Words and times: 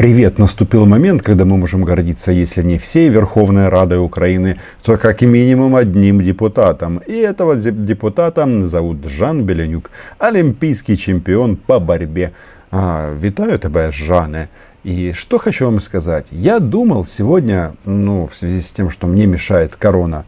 Привет, 0.00 0.38
наступил 0.38 0.86
момент, 0.86 1.22
когда 1.22 1.44
мы 1.44 1.58
можем 1.58 1.84
гордиться, 1.84 2.32
если 2.32 2.62
не 2.62 2.78
всей 2.78 3.10
Верховной 3.10 3.68
Радой 3.68 3.98
Украины, 3.98 4.56
то 4.82 4.96
как 4.96 5.20
минимум 5.20 5.76
одним 5.76 6.22
депутатом. 6.22 7.02
И 7.06 7.12
этого 7.12 7.54
депутата 7.54 8.66
зовут 8.66 9.06
Жан 9.06 9.44
Беленюк, 9.44 9.90
олимпийский 10.18 10.96
чемпион 10.96 11.56
по 11.56 11.78
борьбе. 11.78 12.32
А, 12.70 13.12
витаю 13.14 13.58
тебя, 13.58 13.92
Жане. 13.92 14.48
И 14.82 15.12
что 15.12 15.38
хочу 15.38 15.66
вам 15.66 15.78
сказать. 15.78 16.26
Я 16.30 16.58
думал 16.58 17.04
сегодня, 17.04 17.74
ну, 17.84 18.26
в 18.26 18.34
связи 18.34 18.60
с 18.60 18.72
тем, 18.72 18.88
что 18.88 19.06
мне 19.06 19.26
мешает 19.26 19.76
корона 19.76 20.24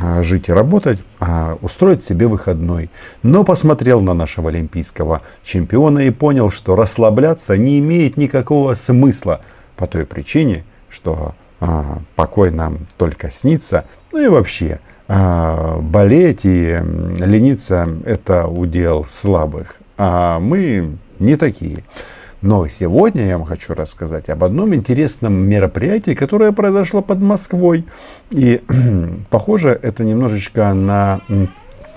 а, 0.00 0.22
жить 0.22 0.48
и 0.48 0.52
работать, 0.52 1.00
а, 1.18 1.58
устроить 1.60 2.02
себе 2.02 2.26
выходной. 2.26 2.90
Но 3.22 3.44
посмотрел 3.44 4.00
на 4.00 4.14
нашего 4.14 4.48
олимпийского 4.48 5.20
чемпиона 5.42 6.00
и 6.00 6.10
понял, 6.10 6.50
что 6.50 6.76
расслабляться 6.76 7.58
не 7.58 7.78
имеет 7.78 8.16
никакого 8.16 8.74
смысла. 8.74 9.42
По 9.76 9.86
той 9.86 10.06
причине, 10.06 10.64
что 10.88 11.34
а, 11.60 11.98
покой 12.16 12.50
нам 12.50 12.86
только 12.96 13.30
снится. 13.30 13.84
Ну 14.12 14.22
и 14.22 14.28
вообще, 14.28 14.80
болеть 15.08 16.44
и 16.44 16.78
лениться 17.18 17.88
это 18.04 18.46
удел 18.46 19.04
слабых. 19.04 19.80
А 19.98 20.38
мы 20.38 20.96
не 21.18 21.36
такие. 21.36 21.84
Но 22.42 22.66
сегодня 22.68 23.26
я 23.26 23.36
вам 23.36 23.46
хочу 23.46 23.74
рассказать 23.74 24.30
об 24.30 24.44
одном 24.44 24.74
интересном 24.74 25.34
мероприятии, 25.34 26.14
которое 26.14 26.52
произошло 26.52 27.02
под 27.02 27.20
Москвой. 27.20 27.84
И 28.30 28.62
похоже 29.30 29.78
это 29.82 30.04
немножечко 30.04 30.72
на... 30.72 31.20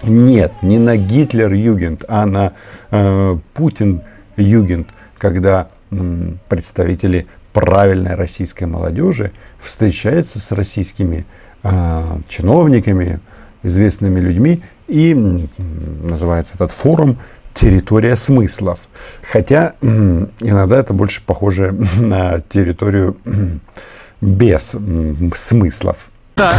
Нет, 0.03 0.51
не 0.61 0.79
на 0.79 0.97
Гитлер-Югент, 0.97 2.03
а 2.09 2.25
на 2.25 2.51
э, 2.91 3.37
Путин-Югент, 3.53 4.89
когда 5.17 5.69
э, 5.91 5.95
представители 6.49 7.25
правильной 7.53 8.15
российской 8.15 8.65
молодежи 8.65 9.31
встречаются 9.59 10.39
с 10.39 10.51
российскими 10.51 11.25
э, 11.63 12.17
чиновниками, 12.27 13.21
известными 13.61 14.19
людьми, 14.19 14.61
и 14.89 15.13
называется 16.03 16.55
этот 16.55 16.71
форум 16.71 17.17
территория 17.53 18.15
смыслов. 18.15 18.87
Хотя 19.31 19.73
иногда 19.81 20.77
это 20.77 20.93
больше 20.93 21.21
похоже 21.25 21.71
на 21.97 22.39
территорию 22.39 23.17
без 24.21 24.75
смыслов. 25.33 26.09
Да, 26.35 26.51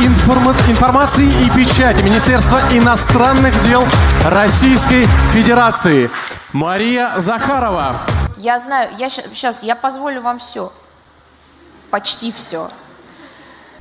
информа 0.00 0.54
информации 0.68 1.24
и 1.24 1.50
печати 1.50 2.02
Министерства 2.02 2.60
иностранных 2.72 3.62
дел 3.62 3.84
Российской 4.24 5.06
Федерации. 5.32 6.10
Мария 6.52 7.12
Захарова. 7.18 8.00
Я 8.36 8.58
знаю, 8.58 8.88
я 8.98 9.08
сейчас, 9.08 9.62
я 9.62 9.76
позволю 9.76 10.20
вам 10.22 10.40
все. 10.40 10.72
Почти 11.90 12.32
все. 12.32 12.70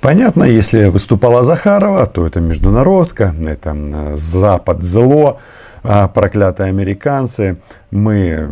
Понятно, 0.01 0.43
если 0.43 0.85
выступала 0.85 1.43
Захарова, 1.43 2.05
то 2.05 2.27
это 2.27 2.39
международка, 2.39 3.33
это 3.45 3.75
Запад 4.15 4.83
зло, 4.83 5.39
а, 5.83 6.07
проклятые 6.07 6.69
американцы, 6.69 7.57
мы 7.91 8.49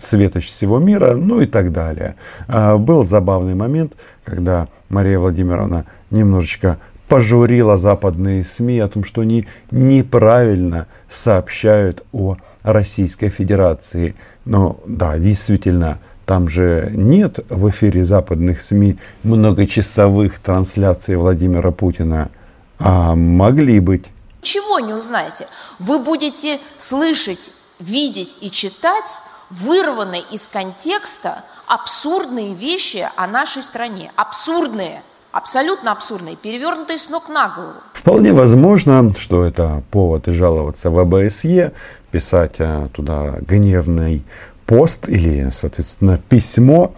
светоч 0.00 0.46
всего 0.46 0.78
мира, 0.78 1.14
ну 1.14 1.40
и 1.40 1.46
так 1.46 1.72
далее. 1.72 2.16
А, 2.48 2.76
был 2.78 3.04
забавный 3.04 3.54
момент, 3.54 3.94
когда 4.24 4.68
Мария 4.88 5.18
Владимировна 5.18 5.86
немножечко 6.10 6.78
пожурила 7.08 7.76
западные 7.76 8.42
СМИ 8.42 8.78
о 8.78 8.88
том, 8.88 9.04
что 9.04 9.20
они 9.20 9.46
неправильно 9.70 10.86
сообщают 11.10 12.02
о 12.12 12.38
Российской 12.62 13.28
Федерации. 13.28 14.14
Но 14.46 14.80
да, 14.86 15.18
действительно, 15.18 15.98
там 16.24 16.48
же 16.48 16.90
нет 16.94 17.40
в 17.50 17.68
эфире 17.68 18.04
западных 18.04 18.62
СМИ 18.62 18.96
многочасовых 19.24 20.38
трансляций 20.38 21.16
Владимира 21.16 21.70
Путина, 21.70 22.30
а 22.78 23.14
могли 23.14 23.78
быть 23.80 24.06
ничего 24.42 24.80
не 24.80 24.92
узнаете. 24.92 25.46
Вы 25.78 25.98
будете 25.98 26.58
слышать, 26.76 27.54
видеть 27.78 28.38
и 28.40 28.50
читать 28.50 29.22
вырванные 29.50 30.22
из 30.32 30.48
контекста 30.48 31.44
абсурдные 31.68 32.54
вещи 32.54 33.06
о 33.16 33.26
нашей 33.28 33.62
стране. 33.62 34.10
Абсурдные, 34.16 35.02
абсолютно 35.30 35.92
абсурдные, 35.92 36.36
перевернутые 36.36 36.98
с 36.98 37.08
ног 37.08 37.28
на 37.28 37.48
голову. 37.48 37.74
Вполне 37.92 38.32
возможно, 38.32 39.12
что 39.16 39.44
это 39.44 39.82
повод 39.90 40.26
жаловаться 40.26 40.90
в 40.90 40.98
АБСЕ, 40.98 41.72
писать 42.10 42.56
э, 42.58 42.88
туда 42.92 43.36
гневный 43.40 44.24
пост 44.66 45.08
или, 45.08 45.50
соответственно, 45.50 46.18
письмо. 46.28 46.94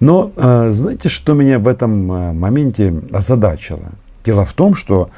Но 0.00 0.32
э, 0.36 0.70
знаете, 0.70 1.08
что 1.08 1.34
меня 1.34 1.58
в 1.58 1.68
этом 1.68 2.12
э, 2.12 2.32
моменте 2.32 2.92
озадачило? 3.12 3.92
Дело 4.24 4.44
в 4.44 4.52
том, 4.52 4.74
что 4.74 5.10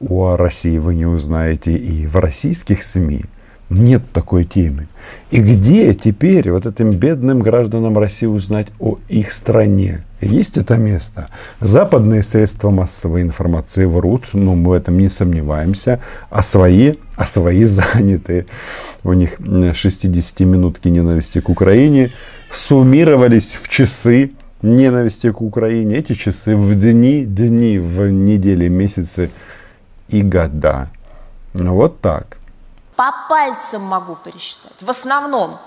о 0.00 0.36
России 0.36 0.78
вы 0.78 0.94
не 0.94 1.06
узнаете 1.06 1.72
и 1.72 2.06
в 2.06 2.16
российских 2.16 2.82
СМИ. 2.82 3.24
Нет 3.70 4.02
такой 4.12 4.44
темы. 4.44 4.88
И 5.30 5.40
где 5.40 5.92
теперь 5.92 6.50
вот 6.50 6.64
этим 6.64 6.90
бедным 6.90 7.40
гражданам 7.40 7.98
России 7.98 8.24
узнать 8.24 8.68
о 8.78 8.98
их 9.08 9.30
стране? 9.30 10.06
Есть 10.22 10.56
это 10.56 10.78
место. 10.78 11.28
Западные 11.60 12.22
средства 12.22 12.70
массовой 12.70 13.20
информации 13.20 13.84
врут, 13.84 14.28
но 14.32 14.54
мы 14.54 14.70
в 14.70 14.72
этом 14.72 14.96
не 14.96 15.10
сомневаемся. 15.10 16.00
А 16.30 16.42
свои, 16.42 16.94
а 17.16 17.26
свои 17.26 17.64
заняты. 17.64 18.46
У 19.04 19.12
них 19.12 19.38
60-минутки 19.38 20.88
ненависти 20.88 21.40
к 21.40 21.50
Украине 21.50 22.12
суммировались 22.50 23.56
в 23.56 23.68
часы 23.68 24.32
ненависти 24.62 25.30
к 25.30 25.42
Украине. 25.42 25.96
Эти 25.96 26.14
часы 26.14 26.56
в 26.56 26.74
дни, 26.74 27.24
дни, 27.24 27.78
в 27.78 28.10
недели, 28.10 28.68
месяцы 28.68 29.30
и 30.08 30.22
года. 30.22 30.88
Ну, 31.54 31.74
вот 31.74 32.00
так. 32.00 32.38
По 32.96 33.14
пальцам 33.28 33.82
могу 33.82 34.16
пересчитать. 34.16 34.80
В 34.80 34.90
основном 34.90 35.58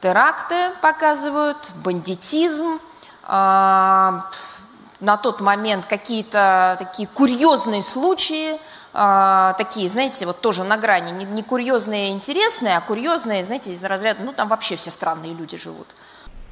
теракты 0.00 0.54
показывают, 0.82 1.72
бандитизм, 1.84 2.78
э, 3.28 4.20
на 5.00 5.16
тот 5.22 5.40
момент 5.40 5.86
какие-то 5.86 6.76
такие 6.78 7.08
курьезные 7.08 7.82
случаи, 7.82 8.56
э, 8.94 9.54
такие, 9.56 9.88
знаете, 9.88 10.26
вот 10.26 10.40
тоже 10.40 10.64
на 10.64 10.76
грани, 10.76 11.12
не, 11.12 11.24
не 11.24 11.42
курьезные 11.42 12.10
интересные, 12.10 12.76
а 12.76 12.80
курьезные, 12.80 13.44
знаете, 13.44 13.72
из 13.72 13.84
разряда, 13.84 14.22
ну 14.24 14.32
там 14.32 14.48
вообще 14.48 14.76
все 14.76 14.90
странные 14.90 15.34
люди 15.34 15.56
живут. 15.56 15.86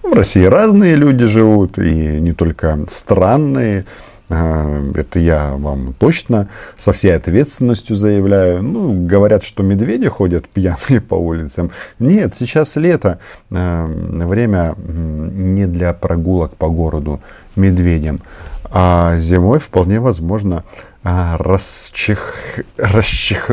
В 0.02 0.12
России 0.12 0.44
разные 0.44 0.94
люди 0.94 1.26
живут, 1.26 1.78
и 1.78 2.20
не 2.20 2.32
только 2.32 2.78
странные. 2.88 3.86
Это 4.28 5.18
я 5.18 5.54
вам 5.54 5.94
точно 5.94 6.48
со 6.76 6.92
всей 6.92 7.14
ответственностью 7.14 7.94
заявляю. 7.94 8.62
Ну, 8.62 9.06
говорят, 9.06 9.44
что 9.44 9.62
медведи 9.62 10.08
ходят 10.08 10.48
пьяные 10.52 11.00
по 11.00 11.14
улицам. 11.14 11.70
Нет, 11.98 12.34
сейчас 12.34 12.76
лето. 12.76 13.18
Время 13.50 14.74
не 14.78 15.66
для 15.66 15.92
прогулок 15.92 16.56
по 16.56 16.68
городу 16.68 17.20
медведям. 17.54 18.20
А 18.64 19.16
зимой 19.16 19.60
вполне 19.60 20.00
возможно 20.00 20.64
а, 21.04 21.36
расчих... 21.38 22.34
расчих... 22.76 23.50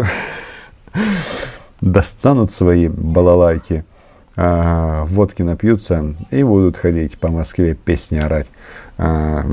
достанут 1.81 2.51
свои 2.51 2.87
балалайки 2.87 3.85
а, 4.35 5.05
водки 5.05 5.41
напьются 5.41 6.15
и 6.31 6.43
будут 6.43 6.77
ходить 6.77 7.17
по 7.17 7.29
Москве 7.29 7.75
песни 7.75 8.17
орать 8.17 8.47
а, 8.97 9.43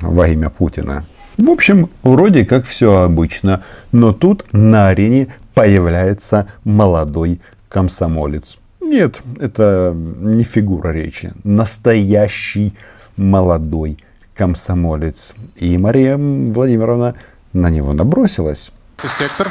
во 0.00 0.28
имя 0.28 0.50
Путина. 0.50 1.04
В 1.36 1.50
общем, 1.50 1.88
вроде 2.02 2.44
как 2.44 2.64
все 2.64 3.02
обычно, 3.02 3.62
но 3.92 4.12
тут 4.12 4.44
на 4.52 4.88
арене 4.88 5.28
появляется 5.54 6.48
молодой 6.64 7.40
комсомолец. 7.68 8.58
Нет, 8.80 9.22
это 9.38 9.92
не 9.94 10.44
фигура 10.44 10.90
речи. 10.90 11.32
Настоящий 11.44 12.74
молодой 13.16 13.98
комсомолец. 14.34 15.34
И 15.56 15.76
Мария 15.78 16.16
Владимировна 16.16 17.14
на 17.52 17.70
него 17.70 17.92
набросилась. 17.92 18.72
Сектор 19.06 19.48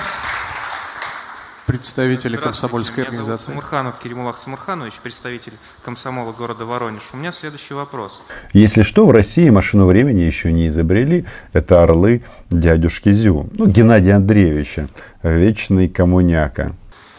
представители 1.68 2.38
комсомольской 2.38 3.04
меня 3.04 3.10
организации. 3.10 3.48
Зовут 3.48 3.62
Самурханов 3.62 4.00
Керимулах 4.00 4.38
Самурханович, 4.38 4.94
представитель 5.04 5.54
комсомола 5.84 6.32
города 6.32 6.66
Воронеж. 6.66 7.04
У 7.14 7.18
меня 7.18 7.34
следующий 7.34 7.74
вопрос. 7.74 8.22
Если 8.54 8.82
что, 8.82 9.06
в 9.06 9.12
России 9.12 9.50
машину 9.50 9.86
времени 9.86 10.22
еще 10.22 10.52
не 10.52 10.70
изобрели. 10.70 11.26
Это 11.52 11.84
орлы 11.84 12.24
дядюшки 12.50 13.12
Зю. 13.12 13.50
Ну, 13.54 13.68
Геннадия 13.68 14.14
Андреевича, 14.14 14.90
вечный 15.22 15.90
коммуняка. 15.90 16.74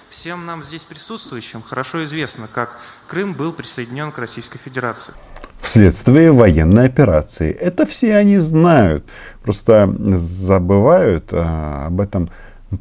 Всем 0.09 0.47
нам 0.47 0.65
здесь 0.65 0.85
присутствующим 0.85 1.63
хорошо 1.63 2.05
известно, 2.05 2.49
как 2.53 2.81
Крым 3.07 3.35
был 3.35 3.53
присоединен 3.53 4.11
к 4.11 4.19
Российской 4.19 4.59
Федерации 4.59 5.15
вследствие 5.61 6.33
военной 6.33 6.87
операции. 6.87 7.53
Это 7.53 7.85
все 7.85 8.17
они 8.17 8.39
знают, 8.39 9.05
просто 9.43 9.95
забывают 10.17 11.29
а, 11.33 11.87
об 11.89 12.01
этом 12.01 12.31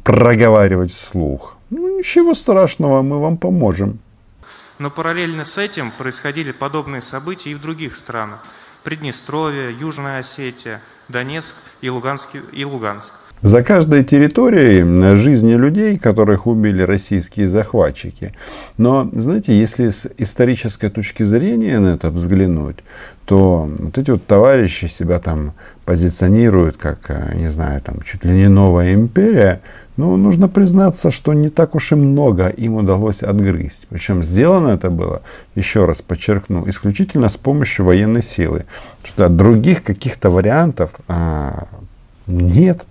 проговаривать 0.04 0.90
вслух. 0.90 1.57
Ну, 1.70 1.98
ничего 1.98 2.34
страшного, 2.34 3.02
мы 3.02 3.20
вам 3.20 3.36
поможем. 3.36 3.98
Но 4.78 4.90
параллельно 4.90 5.44
с 5.44 5.58
этим 5.58 5.90
происходили 5.90 6.52
подобные 6.52 7.02
события 7.02 7.50
и 7.50 7.54
в 7.54 7.60
других 7.60 7.96
странах. 7.96 8.44
Приднестровье, 8.84 9.74
Южная 9.78 10.20
Осетия, 10.20 10.80
Донецк 11.08 11.56
и 11.80 11.90
Луганск. 11.90 12.28
И 12.52 12.64
Луганск. 12.64 13.14
За 13.40 13.62
каждой 13.62 14.04
территорией 14.04 15.14
жизни 15.16 15.54
людей, 15.54 15.96
которых 15.96 16.46
убили 16.46 16.82
российские 16.82 17.46
захватчики. 17.46 18.34
Но, 18.78 19.08
знаете, 19.12 19.52
если 19.52 19.90
с 19.90 20.08
исторической 20.18 20.90
точки 20.90 21.22
зрения 21.22 21.78
на 21.78 21.94
это 21.94 22.10
взглянуть, 22.10 22.78
то 23.26 23.70
вот 23.78 23.96
эти 23.96 24.10
вот 24.10 24.26
товарищи 24.26 24.86
себя 24.86 25.20
там 25.20 25.54
позиционируют 25.84 26.78
как, 26.78 26.98
э, 27.08 27.34
не 27.36 27.48
знаю, 27.48 27.80
там 27.80 28.00
чуть 28.02 28.24
ли 28.24 28.32
не 28.32 28.48
новая 28.48 28.94
империя. 28.94 29.60
Но 29.98 30.16
нужно 30.16 30.48
признаться, 30.48 31.10
что 31.10 31.32
не 31.32 31.48
так 31.48 31.74
уж 31.74 31.90
и 31.90 31.96
много 31.96 32.46
им 32.50 32.74
удалось 32.74 33.24
отгрызть. 33.24 33.88
Причем 33.88 34.22
сделано 34.22 34.68
это 34.68 34.90
было, 34.90 35.22
еще 35.56 35.86
раз 35.86 36.02
подчеркну, 36.02 36.68
исключительно 36.68 37.28
с 37.28 37.36
помощью 37.36 37.84
военной 37.84 38.22
силы. 38.22 38.64
Что 39.02 39.28
других 39.28 39.82
каких-то 39.82 40.30
вариантов 40.30 40.92
а, 41.08 41.66
нет. 42.28 42.86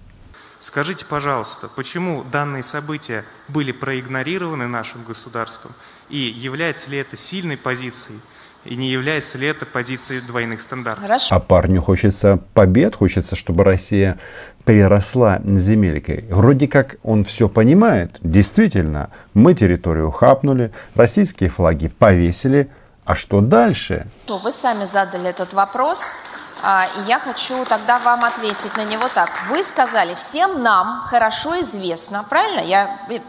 Скажите, 0.59 1.05
пожалуйста, 1.05 1.69
почему 1.73 2.25
данные 2.29 2.61
события 2.61 3.23
были 3.47 3.71
проигнорированы 3.71 4.67
нашим 4.67 5.01
государством? 5.07 5.71
И 6.09 6.17
является 6.17 6.91
ли 6.91 6.97
это 6.97 7.15
сильной 7.15 7.55
позицией? 7.55 8.19
И 8.65 8.75
не 8.75 8.89
является 8.89 9.37
ли 9.37 9.47
это 9.47 9.65
позицией 9.65 10.21
двойных 10.21 10.61
стандартов? 10.61 11.03
Хорошо. 11.03 11.35
А 11.35 11.39
парню 11.39 11.81
хочется 11.81 12.39
побед, 12.53 12.95
хочется, 12.95 13.35
чтобы 13.35 13.63
Россия 13.63 14.19
переросла 14.65 15.39
земелькой. 15.45 16.25
Вроде 16.29 16.67
как 16.67 16.97
он 17.03 17.23
все 17.23 17.47
понимает. 17.47 18.17
Действительно, 18.21 19.09
мы 19.33 19.53
территорию 19.53 20.11
хапнули, 20.11 20.73
российские 20.95 21.49
флаги 21.49 21.87
повесили. 21.87 22.69
А 23.05 23.15
что 23.15 23.39
дальше? 23.39 24.05
Вы 24.27 24.51
сами 24.51 24.83
задали 24.83 25.29
этот 25.29 25.53
вопрос. 25.53 26.17
А, 26.61 26.85
и 26.97 27.07
я 27.07 27.19
хочу 27.19 27.63
тогда 27.65 27.99
вам 27.99 28.25
ответить 28.25 28.75
на 28.75 28.83
него 28.83 29.07
так. 29.13 29.29
Вы 29.49 29.63
сказали, 29.63 30.13
всем 30.15 30.61
нам 30.63 31.03
хорошо 31.05 31.59
известно, 31.61 32.25
правильно? 32.27 32.59
Я, 32.61 32.99
э, 33.09 33.19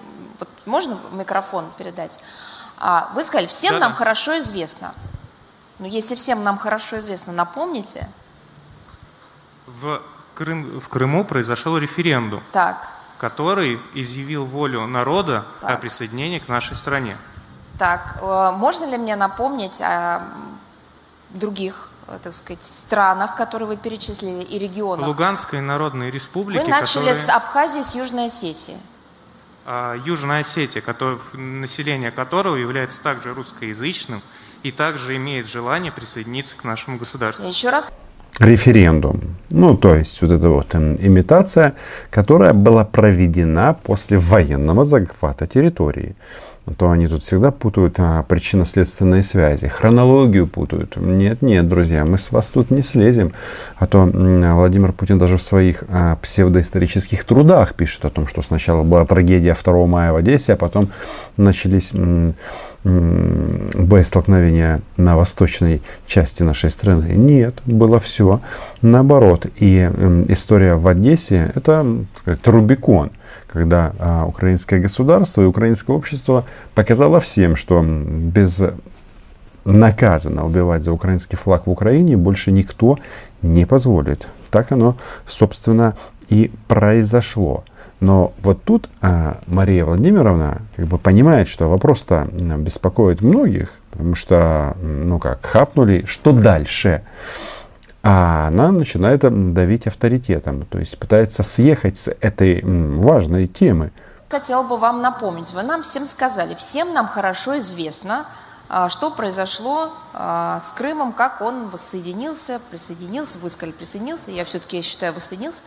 вот 0.40 0.48
можно 0.66 0.98
микрофон 1.12 1.66
передать? 1.76 2.19
А, 2.78 3.10
вы 3.14 3.22
сказали, 3.22 3.46
всем 3.46 3.74
Да-да. 3.74 3.86
нам 3.86 3.94
хорошо 3.94 4.38
известно. 4.38 4.92
Ну, 5.78 5.86
если 5.86 6.14
всем 6.16 6.42
нам 6.42 6.58
хорошо 6.58 6.98
известно, 6.98 7.32
напомните. 7.32 8.08
В, 9.66 10.00
Крым, 10.34 10.80
в 10.80 10.88
Крыму 10.88 11.25
произошел 11.25 11.76
референдум, 11.78 12.42
Так, 12.52 12.88
который 13.19 13.80
изъявил 13.94 14.44
волю 14.44 14.86
народа 14.86 15.44
о 15.60 15.69
Так. 15.69 15.80
присоединении 15.80 16.38
к 16.38 16.48
нашей 16.48 16.76
стране. 16.76 17.16
так, 17.78 18.19
э, 18.20 18.50
можно 18.56 18.86
ли 18.86 18.98
мне 18.98 19.14
напомнить 19.14 19.80
о 19.80 20.22
других, 21.30 21.90
так 22.24 22.32
сказать, 22.32 22.64
странах, 22.64 23.36
которые 23.36 23.69
вы 23.69 23.76
перечислили, 23.76 24.42
и 24.42 24.58
регионах? 24.58 25.06
Луганской 25.06 25.60
Народной 25.60 26.10
Республики, 26.10 26.60
Вы 26.62 26.69
начали 26.69 27.06
которые- 27.10 27.14
с 27.14 27.28
Абхазии, 27.28 27.82
с 27.82 27.94
Южной 27.94 28.26
Осетии. 28.26 28.76
а, 29.64 29.94
Южная 29.94 30.40
Осетия, 30.40 30.81
который- 30.82 31.20
население 31.34 32.10
которого 32.10 32.56
является 32.56 33.00
также 33.02 33.32
русскоязычным 33.34 34.22
и 34.62 34.70
также 34.70 35.16
имеет 35.16 35.46
желание 35.49 35.93
присоединиться 35.93 36.56
к 36.56 36.64
нашему 36.64 36.99
государству. 36.99 37.46
Еще 37.46 37.70
раз 37.70 37.93
Референдум. 38.38 39.20
Ну, 39.50 39.76
то 39.76 39.94
есть 39.96 40.22
вот 40.22 40.31
эта 40.31 40.49
вот 40.49 40.75
м, 40.75 40.96
имитация, 40.96 41.75
которая 42.10 42.52
была 42.52 42.84
проведена 42.84 43.75
после 43.75 44.16
военного 44.19 44.84
захвата 44.84 45.46
территории. 45.46 46.14
А 46.69 46.75
то 46.75 46.91
они 46.91 47.06
тут 47.06 47.23
всегда 47.23 47.50
путают 47.50 47.94
а, 47.99 48.23
причинно-следственные 48.25 49.23
связи, 49.23 49.69
хронологию 49.69 50.47
путают. 50.47 50.97
Нет, 50.97 51.41
нет, 51.41 51.67
друзья, 51.67 52.05
мы 52.05 52.19
с 52.19 52.31
вас 52.31 52.50
тут 52.50 52.70
не 52.70 52.82
слезем. 52.82 53.32
А 53.76 53.87
то 53.87 54.05
Владимир 54.05 54.93
Путин 54.93 55.19
даже 55.19 55.38
в 55.38 55.43
своих 55.43 55.85
а, 55.88 56.17
псевдоисторических 56.17 57.25
трудах 57.25 57.75
пишет 57.75 58.05
о 58.05 58.11
том, 58.11 58.26
что 58.26 58.43
сначала 58.43 58.82
была 58.82 59.06
трагедия 59.06 59.56
2 59.59 59.87
мая 59.87 60.12
в 60.12 60.17
Одессе, 60.17 60.53
а 60.53 60.56
потом 60.56 60.91
начались 61.38 61.94
боестолкновения 62.85 64.82
на 64.97 65.17
восточной 65.17 65.81
части 66.06 66.43
нашей 66.43 66.70
страны. 66.70 67.15
Нет, 67.15 67.55
было 67.65 67.99
все 67.99 68.41
наоборот. 68.82 69.47
И 69.56 69.91
история 70.29 70.75
в 70.75 70.87
Одессе– 70.87 71.50
это 71.55 72.05
сказать, 72.20 72.47
Рубикон, 72.47 73.11
когда 73.48 73.92
а, 73.98 74.26
украинское 74.26 74.80
государство 74.80 75.42
и 75.42 75.46
украинское 75.46 75.96
общество 75.96 76.44
показало 76.74 77.18
всем, 77.20 77.56
что 77.56 77.82
без 77.82 78.62
наказано 79.64 80.46
убивать 80.46 80.82
за 80.82 80.92
украинский 80.92 81.36
флаг 81.36 81.66
в 81.66 81.70
Украине 81.70 82.16
больше 82.16 82.52
никто 82.52 82.98
не 83.42 83.66
позволит. 83.66 84.28
Так 84.50 84.72
оно, 84.72 84.96
собственно, 85.26 85.94
и 86.28 86.50
произошло. 86.68 87.64
Но 88.00 88.32
вот 88.42 88.62
тут 88.62 88.88
а, 89.00 89.38
Мария 89.46 89.84
Владимировна 89.84 90.62
как 90.76 90.86
бы 90.86 90.98
понимает, 90.98 91.48
что 91.48 91.68
вопрос-то 91.68 92.28
беспокоит 92.32 93.20
многих, 93.20 93.72
потому 93.90 94.14
что, 94.14 94.76
ну 94.82 95.18
как, 95.18 95.44
хапнули, 95.44 96.04
что 96.06 96.32
дальше? 96.32 97.02
А 98.10 98.49
она 98.49 98.72
начинает 98.72 99.20
давить 99.52 99.87
авторитетом, 99.87 100.62
то 100.62 100.78
есть 100.78 100.99
пытается 100.99 101.43
съехать 101.43 101.99
с 101.99 102.10
этой 102.22 102.62
важной 102.64 103.46
темы. 103.46 103.93
Хотела 104.31 104.62
бы 104.62 104.78
вам 104.78 105.02
напомнить, 105.02 105.52
вы 105.52 105.62
нам 105.62 105.82
всем 105.82 106.06
сказали, 106.06 106.55
всем 106.55 106.94
нам 106.94 107.06
хорошо 107.06 107.58
известно, 107.58 108.25
а, 108.70 108.88
что 108.88 109.10
произошло 109.10 109.90
а, 110.14 110.58
с 110.58 110.72
Крымом, 110.72 111.12
как 111.12 111.43
он 111.43 111.69
воссоединился, 111.69 112.62
присоединился, 112.70 113.37
вы 113.43 113.50
сказали 113.50 113.75
присоединился, 113.76 114.31
я 114.31 114.46
все-таки 114.46 114.81
считаю 114.81 115.12
воссоединился. 115.12 115.64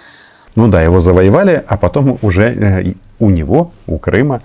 Ну 0.55 0.67
да, 0.67 0.81
его 0.81 0.99
завоевали, 0.99 1.63
а 1.67 1.77
потом 1.77 2.17
уже 2.23 2.45
э, 2.45 2.93
у 3.19 3.29
него, 3.29 3.71
у 3.85 3.99
Крыма, 3.99 4.41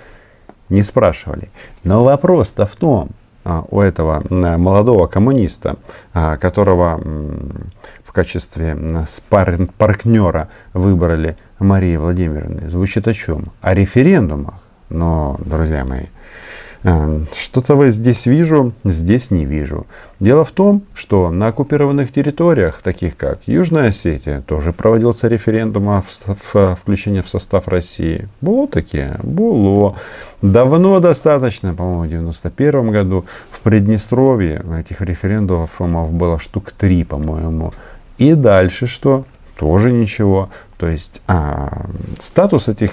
не 0.69 0.82
спрашивали. 0.82 1.50
Но 1.82 2.04
вопрос-то 2.04 2.66
в 2.66 2.76
том, 2.76 3.08
у 3.70 3.81
этого 3.81 4.22
молодого 4.31 5.06
коммуниста, 5.06 5.76
а, 6.12 6.37
которого 6.37 7.00
в 8.02 8.12
качестве 8.12 8.70
м, 8.70 9.04
спар- 9.06 9.70
партнера 9.78 10.48
выбрали 10.75 11.37
Марии 11.58 11.96
Владимировны, 11.96 12.69
звучит 12.70 13.08
о 13.08 13.12
чем? 13.12 13.52
О 13.60 13.75
референдумах. 13.75 14.54
Но, 14.88 15.37
друзья 15.44 15.84
мои, 15.84 16.06
что-то 16.82 17.75
вы 17.75 17.90
здесь 17.90 18.26
вижу, 18.26 18.73
здесь 18.84 19.31
не 19.31 19.44
вижу. 19.44 19.87
Дело 20.20 20.44
в 20.44 20.52
том, 20.52 20.82
что 20.94 21.31
на 21.31 21.49
оккупированных 21.49 22.12
территориях, 22.12 22.81
таких 22.82 23.17
как 23.17 23.40
Южная 23.46 23.89
Осетия, 23.89 24.41
тоже 24.41 24.72
проводился 24.72 25.29
референдум 25.29 25.89
о 25.89 26.03
включении 26.74 27.20
в 27.20 27.29
состав 27.29 27.69
России. 27.69 28.29
Было 28.41 28.69
такие? 28.69 29.19
Было. 29.22 29.96
Давно 30.43 31.00
достаточно, 31.00 31.74
по-моему, 31.74 32.05
в 32.05 32.08
91 32.08 32.91
году. 32.91 33.24
В 33.50 33.60
Приднестровье 33.60 34.65
этих 34.79 35.00
референдумов 35.00 35.81
было 36.12 36.39
штук 36.39 36.72
три, 36.72 37.05
по-моему. 37.05 37.72
И 38.19 38.34
дальше 38.34 38.86
что? 38.86 39.24
Тоже 39.58 39.93
ничего. 39.93 40.50
То 40.79 40.89
есть 40.89 41.22
а, 41.27 41.86
статус 42.19 42.69
этих 42.69 42.93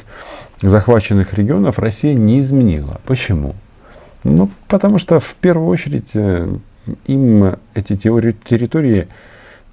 захваченных 0.62 1.34
регионов 1.34 1.80
Россия 1.80 2.14
не 2.14 2.40
изменила. 2.40 3.02
Почему? 3.06 3.56
Ну, 4.24 4.50
потому 4.68 4.98
что 4.98 5.20
в 5.20 5.36
первую 5.36 5.68
очередь 5.68 6.12
э, 6.14 6.56
им 7.08 7.56
эти 7.74 7.94
теори- 7.94 8.36
территории 8.44 9.08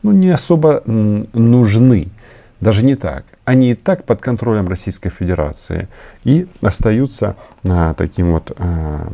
ну, 0.03 0.13
не 0.13 0.31
особо 0.31 0.83
нужны. 0.87 2.09
Даже 2.61 2.85
не 2.85 2.95
так. 2.95 3.25
Они 3.45 3.73
и 3.73 3.75
так 3.75 4.05
под 4.05 4.21
контролем 4.21 4.69
Российской 4.69 5.09
Федерации 5.09 5.89
и 6.25 6.47
остаются 6.61 7.37
а, 7.65 7.95
таким 7.95 8.33
вот 8.33 8.53
а, 8.59 9.11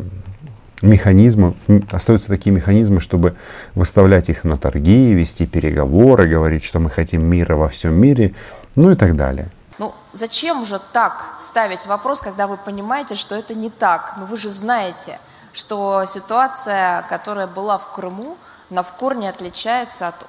механизмом, 0.83 1.55
остаются 1.93 2.29
такие 2.29 2.53
механизмы, 2.53 3.01
чтобы 3.01 3.37
выставлять 3.75 4.29
их 4.31 4.43
на 4.43 4.57
торги, 4.57 5.13
вести 5.13 5.47
переговоры, 5.47 6.29
говорить, 6.29 6.65
что 6.65 6.81
мы 6.81 6.91
хотим 6.91 7.25
мира 7.25 7.55
во 7.55 7.69
всем 7.69 7.95
мире, 7.95 8.35
ну 8.75 8.91
и 8.91 8.97
так 8.97 9.15
далее. 9.15 9.49
Ну, 9.79 9.95
зачем 10.13 10.65
же 10.65 10.79
так 10.79 11.37
ставить 11.41 11.87
вопрос, 11.87 12.21
когда 12.21 12.47
вы 12.47 12.57
понимаете, 12.57 13.15
что 13.15 13.35
это 13.35 13.55
не 13.55 13.71
так? 13.71 14.15
Ну, 14.17 14.25
вы 14.25 14.37
же 14.37 14.49
знаете, 14.49 15.21
что 15.53 16.05
ситуация, 16.07 17.03
которая 17.03 17.47
была 17.47 17.77
в 17.77 17.93
Крыму, 17.93 18.37
она 18.71 18.83
в 18.83 18.93
корне 18.93 19.29
отличается 19.29 20.09
от 20.09 20.27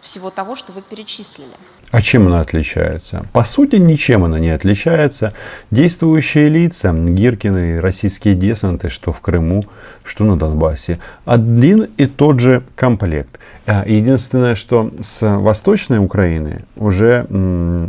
всего 0.00 0.30
того, 0.30 0.56
что 0.56 0.72
вы 0.72 0.82
перечислили. 0.82 1.54
А 1.92 2.00
чем 2.00 2.26
она 2.26 2.40
отличается? 2.40 3.26
По 3.34 3.44
сути, 3.44 3.76
ничем 3.76 4.24
она 4.24 4.38
не 4.38 4.48
отличается. 4.48 5.34
Действующие 5.70 6.48
лица, 6.48 6.90
Гиркины, 6.90 7.82
российские 7.82 8.34
десанты, 8.34 8.88
что 8.88 9.12
в 9.12 9.20
Крыму, 9.20 9.66
что 10.02 10.24
на 10.24 10.38
Донбассе, 10.38 10.98
один 11.26 11.90
и 11.98 12.06
тот 12.06 12.40
же 12.40 12.62
комплект. 12.76 13.38
А 13.66 13.84
единственное, 13.86 14.54
что 14.54 14.90
с 15.02 15.20
Восточной 15.36 15.98
Украины 15.98 16.64
уже 16.76 17.26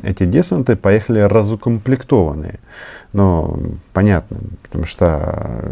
эти 0.04 0.26
десанты 0.26 0.76
поехали 0.76 1.22
разукомплектованные. 1.22 2.60
Но 3.14 3.58
понятно, 3.94 4.38
потому 4.64 4.86
что 4.86 5.64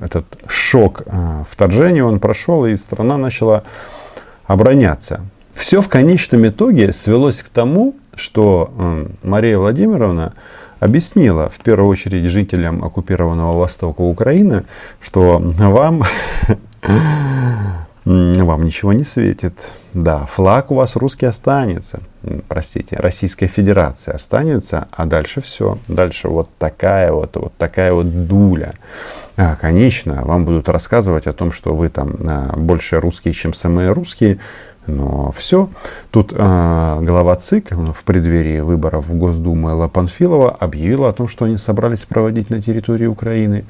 этот 0.00 0.26
шок 0.48 1.02
а, 1.06 1.44
вторжения 1.48 2.02
он 2.02 2.18
прошел, 2.18 2.66
и 2.66 2.74
страна 2.74 3.18
начала 3.18 3.62
обороняться. 4.46 5.20
Все 5.56 5.80
в 5.80 5.88
конечном 5.88 6.46
итоге 6.46 6.92
свелось 6.92 7.42
к 7.42 7.48
тому, 7.48 7.96
что 8.14 8.70
Мария 9.22 9.58
Владимировна 9.58 10.34
объяснила 10.80 11.48
в 11.48 11.58
первую 11.60 11.88
очередь 11.88 12.30
жителям 12.30 12.84
оккупированного 12.84 13.58
востока 13.58 14.02
Украины, 14.02 14.64
что 15.00 15.38
вам, 15.40 16.04
вам 18.04 18.64
ничего 18.64 18.92
не 18.92 19.02
светит. 19.02 19.70
Да, 19.94 20.26
флаг 20.26 20.70
у 20.70 20.74
вас 20.74 20.94
русский 20.94 21.24
останется, 21.24 22.00
простите, 22.48 22.96
Российская 22.96 23.46
Федерация 23.46 24.14
останется, 24.14 24.88
а 24.90 25.06
дальше 25.06 25.40
все. 25.40 25.78
Дальше 25.88 26.28
вот 26.28 26.50
такая 26.58 27.12
вот, 27.12 27.34
вот 27.36 27.54
такая 27.56 27.94
вот 27.94 28.26
дуля. 28.26 28.74
А, 29.38 29.56
конечно, 29.56 30.22
вам 30.24 30.44
будут 30.44 30.68
рассказывать 30.68 31.26
о 31.26 31.32
том, 31.32 31.50
что 31.50 31.74
вы 31.74 31.88
там 31.88 32.14
а, 32.26 32.54
больше 32.56 33.00
русские, 33.00 33.32
чем 33.32 33.54
самые 33.54 33.92
русские. 33.92 34.38
Но 34.86 35.32
все. 35.32 35.68
Тут 36.10 36.32
э, 36.32 36.98
глава 37.00 37.36
ЦИК 37.36 37.72
в 37.72 38.04
преддверии 38.04 38.60
выборов 38.60 39.08
в 39.08 39.14
Госдуму 39.14 39.70
Элла 39.70 39.88
Панфилова 39.88 40.50
объявила 40.50 41.08
о 41.08 41.12
том, 41.12 41.28
что 41.28 41.44
они 41.44 41.56
собрались 41.56 42.04
проводить 42.04 42.50
на 42.50 42.62
территории 42.62 43.06
Украины 43.06 43.64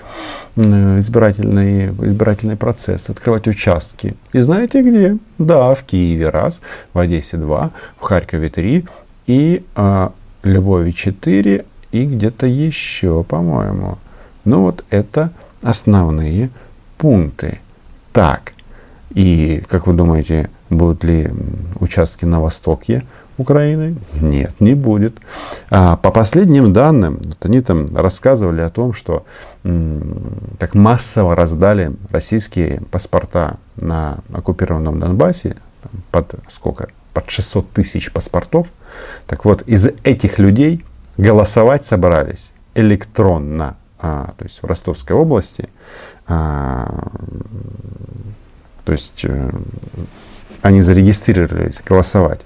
избирательный, 0.57 1.87
избирательный 1.87 2.57
процесс, 2.57 3.09
открывать 3.09 3.49
участки. 3.49 4.15
И 4.33 4.41
знаете 4.41 4.83
где? 4.83 5.17
Да, 5.39 5.75
в 5.75 5.85
Киеве 5.85 6.31
раз, 6.31 6.61
в 6.93 6.99
Одессе 6.99 7.37
два, 7.37 7.71
в 7.99 8.03
Харькове 8.03 8.49
три 8.49 8.87
и 9.27 9.65
э, 9.75 10.09
Львове 10.43 10.93
четыре 10.93 11.65
и 11.93 12.05
где-то 12.05 12.47
еще, 12.47 13.25
по-моему. 13.25 13.99
Ну 14.45 14.63
вот 14.63 14.85
это 14.91 15.31
основные 15.63 16.51
пункты. 16.99 17.61
Так, 18.13 18.53
и 19.11 19.63
как 19.69 19.87
вы 19.87 19.95
думаете, 19.95 20.51
Будут 20.71 21.05
ли 21.05 21.31
участки 21.79 22.25
на 22.25 22.41
востоке 22.41 23.05
Украины? 23.39 23.97
Нет, 24.21 24.61
не 24.61 24.75
будет. 24.75 25.17
А 25.71 25.97
по 25.97 26.11
последним 26.11 26.73
данным, 26.73 27.21
вот 27.23 27.45
они 27.45 27.61
там 27.61 27.87
рассказывали 27.95 28.63
о 28.63 28.71
том, 28.71 28.93
что 28.93 29.25
как 30.59 30.75
массово 30.75 31.37
раздали 31.37 31.93
российские 32.11 32.81
паспорта 32.91 33.59
на 33.77 34.19
оккупированном 34.33 34.99
Донбассе, 34.99 35.57
под 36.11 36.35
сколько? 36.51 36.89
Под 37.13 37.31
600 37.31 37.71
тысяч 37.71 38.13
паспортов. 38.13 38.73
Так 39.27 39.45
вот, 39.45 39.63
из 39.63 39.87
этих 40.03 40.39
людей 40.39 40.85
голосовать 41.17 41.85
собрались 41.87 42.53
электронно, 42.75 43.77
а, 43.99 44.35
то 44.37 44.45
есть 44.45 44.63
в 44.63 44.67
Ростовской 44.67 45.17
области, 45.17 45.69
а, 46.27 47.11
то 48.85 48.93
есть 48.93 49.25
э, 49.25 49.51
они 50.63 50.81
зарегистрировались 50.83 51.83
голосовать 51.87 52.41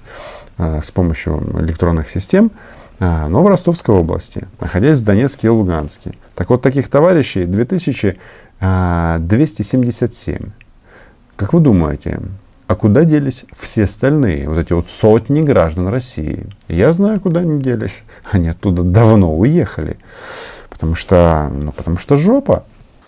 э, 0.57 0.81
с 0.83 0.91
помощью 0.91 1.41
электронных 1.59 2.09
систем, 2.09 2.51
э, 2.99 3.27
но 3.27 3.41
в 3.43 3.47
Ростовской 3.47 3.95
области, 3.95 4.47
находясь 4.59 4.97
в 4.97 5.03
Донецке 5.03 5.47
и 5.47 5.49
Луганске. 5.49 6.13
Так 6.35 6.49
вот, 6.49 6.61
таких 6.61 6.89
товарищей 6.89 7.45
2277. 7.45 10.35
Э, 10.35 10.39
как 11.35 11.53
вы 11.53 11.59
думаете, 11.59 12.21
а 12.67 12.75
куда 12.75 13.03
делись 13.03 13.45
все 13.51 13.83
остальные, 13.83 14.47
вот 14.47 14.57
эти 14.57 14.71
вот 14.71 14.89
сотни 14.89 15.41
граждан 15.41 15.89
России? 15.89 16.47
Я 16.69 16.93
знаю, 16.93 17.19
куда 17.19 17.41
они 17.41 17.61
делись. 17.61 18.05
Они 18.31 18.47
оттуда 18.47 18.83
давно 18.83 19.35
уехали. 19.35 19.97
Потому 20.69 20.95
что, 20.95 21.51
ну, 21.53 21.73
потому 21.73 21.97
что 21.97 22.15
жопа. 22.15 22.63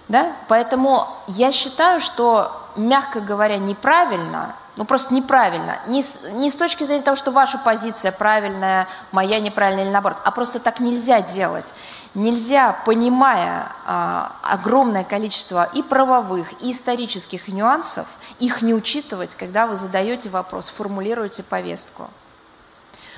Да, 0.09 0.33
поэтому 0.49 1.07
я 1.27 1.53
считаю, 1.53 2.01
что, 2.01 2.51
мягко 2.75 3.21
говоря, 3.21 3.57
неправильно 3.57 4.55
ну, 4.75 4.85
просто 4.85 5.13
неправильно. 5.13 5.77
Не 5.87 6.01
с, 6.01 6.23
не 6.31 6.49
с 6.49 6.55
точки 6.55 6.83
зрения 6.83 7.03
того, 7.03 7.15
что 7.15 7.31
ваша 7.31 7.59
позиция 7.59 8.11
правильная, 8.11 8.87
моя 9.11 9.39
неправильная 9.39 9.85
или 9.85 9.91
наоборот, 9.91 10.17
а 10.25 10.31
просто 10.31 10.59
так 10.59 10.79
нельзя 10.79 11.21
делать. 11.21 11.75
Нельзя, 12.15 12.75
понимая 12.85 13.71
а, 13.85 14.31
огромное 14.41 15.03
количество 15.03 15.69
и 15.73 15.83
правовых, 15.83 16.53
и 16.61 16.71
исторических 16.71 17.49
нюансов, 17.49 18.07
их 18.39 18.63
не 18.63 18.73
учитывать, 18.73 19.35
когда 19.35 19.67
вы 19.67 19.75
задаете 19.75 20.29
вопрос, 20.29 20.69
формулируете 20.69 21.43
повестку. 21.43 22.09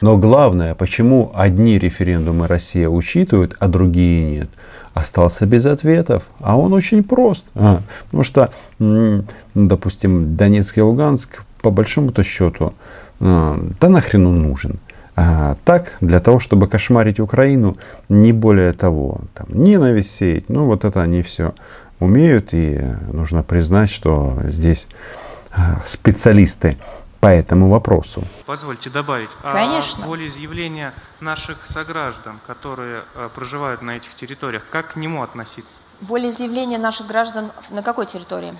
Но 0.01 0.17
главное, 0.17 0.75
почему 0.75 1.31
одни 1.33 1.79
референдумы 1.79 2.47
Россия 2.47 2.89
учитывает, 2.89 3.55
а 3.59 3.67
другие 3.67 4.23
нет, 4.23 4.49
остался 4.93 5.45
без 5.45 5.65
ответов. 5.65 6.29
А 6.39 6.57
он 6.57 6.73
очень 6.73 7.03
прост. 7.03 7.45
А, 7.55 7.81
потому 8.05 8.23
что, 8.23 8.51
допустим, 9.53 10.35
Донецк 10.35 10.77
и 10.77 10.81
Луганск, 10.81 11.43
по 11.61 11.71
большому-то 11.71 12.23
счету, 12.23 12.73
а, 13.19 13.59
да 13.79 13.89
нахрен 13.89 14.27
он 14.27 14.41
нужен. 14.41 14.79
А, 15.15 15.55
так, 15.63 15.93
для 16.01 16.19
того, 16.19 16.39
чтобы 16.39 16.67
кошмарить 16.67 17.19
Украину, 17.19 17.77
не 18.09 18.33
более 18.33 18.73
того, 18.73 19.21
там, 19.33 19.47
ненависть 19.49 20.11
сеять, 20.11 20.49
ну 20.49 20.65
вот 20.65 20.83
это 20.83 21.01
они 21.01 21.21
все 21.21 21.53
умеют, 21.99 22.49
и 22.51 22.81
нужно 23.13 23.41
признать, 23.41 23.89
что 23.89 24.37
здесь 24.43 24.87
а, 25.51 25.81
специалисты 25.85 26.77
по 27.19 27.27
этому 27.27 27.69
вопросу. 27.69 28.23
Позвольте 28.45 28.89
добавить. 28.89 29.29
Конечно. 29.41 30.05
А 30.05 30.07
волеизъявление 30.07 30.93
наших 31.19 31.65
сограждан, 31.65 32.39
которые 32.45 33.03
э, 33.15 33.29
проживают 33.33 33.81
на 33.81 33.97
этих 33.97 34.13
территориях, 34.15 34.63
как 34.71 34.93
к 34.93 34.95
нему 34.95 35.23
относиться? 35.23 35.81
Волеизъявление 36.01 36.77
наших 36.77 37.07
граждан 37.07 37.51
на 37.71 37.81
какой 37.81 38.05
территории? 38.05 38.51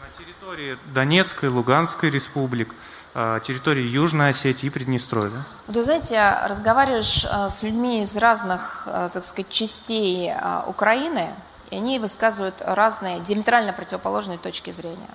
На 0.00 0.24
территории 0.24 0.78
Донецкой, 0.94 1.50
Луганской 1.50 2.10
республик, 2.10 2.74
э, 3.14 3.40
территории 3.42 3.84
Южной 3.84 4.30
Осетии 4.30 4.66
и 4.66 4.70
Приднестровья. 4.70 5.44
Вы 5.66 5.84
знаете, 5.84 6.22
разговариваешь 6.44 7.24
э, 7.24 7.48
с 7.48 7.62
людьми 7.62 8.02
из 8.02 8.16
разных, 8.16 8.86
так 8.86 9.24
сказать, 9.24 9.50
частей 9.50 10.32
Украины, 10.66 11.28
и 11.70 11.76
они 11.76 11.98
высказывают 11.98 12.54
разные, 12.60 13.20
диаметрально 13.20 13.72
противоположные 13.72 14.38
точки 14.38 14.70
зрения. 14.70 15.08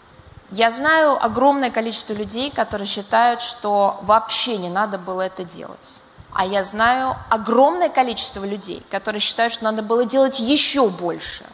Я 0.52 0.70
знаю 0.70 1.18
огромное 1.24 1.72
количество 1.72 2.14
людей, 2.14 2.52
которые 2.52 2.86
считают, 2.86 3.42
что 3.42 4.00
вообще 4.04 4.58
не 4.58 4.70
надо 4.70 4.98
было 4.98 5.22
это 5.22 5.44
делать. 5.44 5.96
А 6.34 6.46
я 6.46 6.64
знаю 6.64 7.16
огромное 7.30 7.90
количество 7.90 8.46
людей, 8.46 8.84
которые 8.90 9.20
считают, 9.20 9.54
что 9.54 9.64
надо 9.64 9.82
было 9.82 10.06
делать 10.06 10.40
еще 10.40 10.90
больше– 10.90 11.46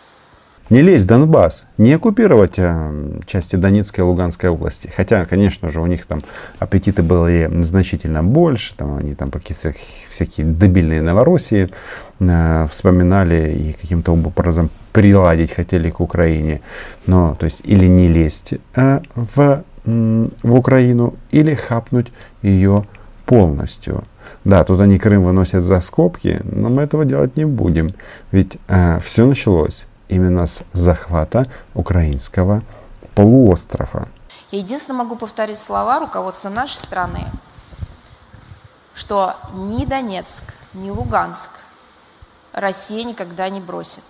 не 0.69 0.81
лезть 0.81 1.05
в 1.05 1.07
Донбасс, 1.07 1.65
не 1.77 1.93
оккупировать 1.93 2.55
э, 2.57 3.19
части 3.25 3.55
Донецкой 3.55 4.03
и 4.03 4.07
Луганской 4.07 4.49
области. 4.49 4.91
Хотя, 4.95 5.25
конечно 5.25 5.69
же, 5.69 5.81
у 5.81 5.85
них 5.85 6.05
там 6.05 6.23
аппетиты 6.59 7.03
были 7.03 7.49
значительно 7.63 8.23
больше, 8.23 8.75
там 8.75 8.97
они 8.97 9.15
там 9.15 9.31
какие-то 9.31 9.73
всякие 10.09 10.45
дебильные 10.45 11.01
Новороссии 11.01 11.69
э, 12.19 12.67
вспоминали 12.69 13.53
и 13.53 13.73
каким-то 13.73 14.11
образом 14.11 14.69
приладить 14.91 15.53
хотели 15.53 15.89
к 15.89 16.01
Украине. 16.01 16.61
Но, 17.05 17.35
то 17.39 17.45
есть, 17.45 17.61
или 17.63 17.85
не 17.87 18.07
лезть 18.07 18.55
э, 18.75 18.99
в, 19.15 19.63
в 19.85 20.55
Украину, 20.55 21.15
или 21.31 21.53
хапнуть 21.53 22.07
ее 22.41 22.85
полностью. 23.25 24.03
Да, 24.43 24.63
тут 24.65 24.81
они 24.81 24.99
Крым 24.99 25.23
выносят 25.23 25.63
за 25.63 25.79
скобки, 25.79 26.41
но 26.43 26.69
мы 26.69 26.81
этого 26.81 27.05
делать 27.05 27.37
не 27.37 27.45
будем. 27.45 27.93
Ведь 28.31 28.57
э, 28.67 28.99
все 29.01 29.25
началось 29.25 29.87
именно 30.09 30.47
с 30.47 30.63
захвата 30.73 31.47
украинского 31.73 32.63
полуострова. 33.15 34.07
Я 34.51 34.59
единственное 34.59 35.03
могу 35.03 35.15
повторить 35.15 35.59
слова 35.59 35.99
руководства 35.99 36.49
нашей 36.49 36.77
страны, 36.77 37.19
что 38.93 39.33
ни 39.53 39.85
Донецк, 39.85 40.53
ни 40.73 40.89
Луганск 40.89 41.51
Россия 42.53 43.03
никогда 43.03 43.49
не 43.49 43.59
бросит. 43.59 44.03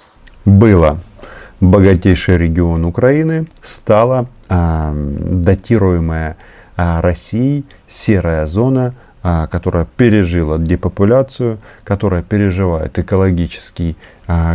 Было. 0.45 0.99
Богатейший 1.59 2.37
регион 2.37 2.85
Украины 2.85 3.47
стала 3.61 4.27
э, 4.47 4.91
датируемая 4.93 6.37
э, 6.77 6.99
Россией 7.01 7.65
серая 7.87 8.45
зона– 8.45 8.93
а, 9.29 9.45
которая 9.47 9.83
пережила 9.83 10.57
депопуляцию, 10.57 11.57
которая 11.83 12.23
переживает 12.23 12.97
экологический 12.97 13.97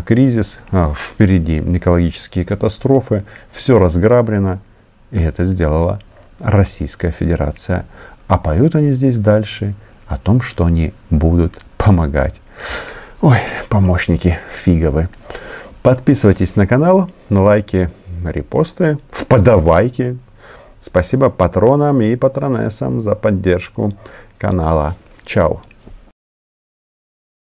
кризис, 0.04 0.60
а, 0.70 0.92
впереди 0.94 1.58
экологические 1.58 2.44
катастрофы, 2.44 3.24
все 3.50 3.78
разграблено, 3.78 4.58
и 5.10 5.20
это 5.20 5.44
сделала 5.44 5.98
Российская 6.38 7.10
Федерация. 7.10 7.86
А 8.28 8.38
поют 8.38 8.74
они 8.74 8.92
здесь 8.92 9.18
дальше 9.18 9.74
о 10.06 10.18
том, 10.18 10.40
что 10.40 10.64
они 10.66 10.92
будут 11.10 11.54
помогать. 11.78 12.34
Ой, 13.20 13.38
помощники 13.68 14.38
фиговы. 14.50 15.08
Подписывайтесь 15.82 16.56
на 16.56 16.66
канал, 16.66 17.10
на 17.28 17.42
лайки, 17.42 17.90
репосты, 18.24 18.98
вподавайки. 19.10 20.18
Спасибо 20.80 21.30
патронам 21.30 22.00
и 22.02 22.14
патронессам 22.16 23.00
за 23.00 23.14
поддержку 23.14 23.94
канала. 24.38 24.96
Чао. 25.24 25.62